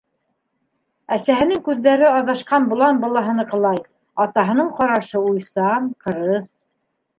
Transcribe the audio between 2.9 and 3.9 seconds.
балаһыныҡылай,